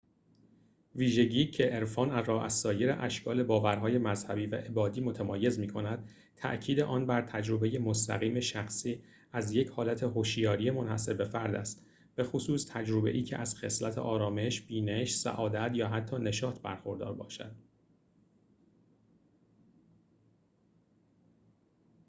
ویژگی 0.95 1.47
که 1.51 1.63
عرفان 1.63 2.25
را 2.25 2.43
از 2.45 2.53
سایر 2.53 2.95
اشکال 2.99 3.43
باورهای 3.43 3.97
مذهبی 3.97 4.45
و 4.45 4.55
عبادی 4.55 5.01
متمایز 5.01 5.59
می‌کند 5.59 6.09
تأکید 6.35 6.79
آن 6.79 7.05
بر 7.05 7.21
تجربه 7.21 7.79
مستقیم 7.79 8.39
شخصی 8.39 9.03
از 9.31 9.51
یک 9.51 9.67
حالت 9.67 10.13
هشیاری 10.17 10.71
منحصربه‌فرد 10.71 11.55
است 11.55 11.85
بخصوص 12.17 12.65
تجربه‌ای 12.71 13.23
که 13.23 13.37
از 13.37 13.55
خصلت 13.55 13.97
آرامش 13.97 14.61
بینش 14.61 15.11
سعادت 15.11 15.71
یا 15.75 15.87
حتی 15.87 16.17
نشاط 16.17 16.59
برخوردار 16.61 17.13
باشد 17.13 17.55